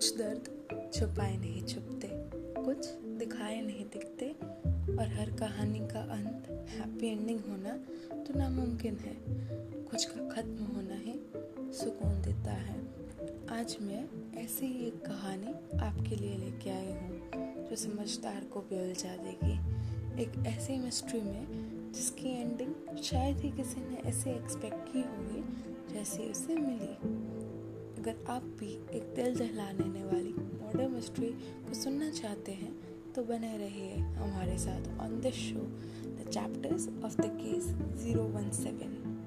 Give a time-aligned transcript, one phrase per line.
[0.00, 0.46] कुछ दर्द
[0.94, 2.08] छुपाए नहीं छुपते,
[2.58, 2.86] कुछ
[3.18, 4.28] दिखाए नहीं दिखते
[4.92, 7.74] और हर कहानी का अंत हैप्पी एंडिंग होना
[8.14, 9.14] तो नामुमकिन है।
[9.90, 11.18] कुछ का ख़त्म होना ही
[11.74, 12.78] सुकून देता है।
[13.58, 14.02] आज मैं
[14.44, 17.20] ऐसी ही एक कहानी आपके लिए लेके आई हूँ,
[17.68, 23.88] जो समझदार को भी उलझा देगी। एक ऐसी मिस्ट्री में जिसकी एंडिंग शायद ही किसी
[23.90, 27.19] ने ऐसे एक्सपेक्ट की होगी जैसी उसे मिली।
[28.00, 31.26] अगर आप भी एक दिल दहला लेने वाली मॉडर्न मिस्ट्री
[31.66, 32.72] को सुनना चाहते हैं
[33.14, 35.66] तो बने रहिए हमारे साथ on this show
[36.04, 37.66] the chapters of the case
[38.02, 39.19] zero one seven